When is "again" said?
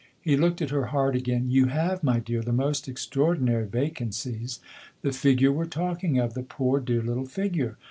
1.15-1.51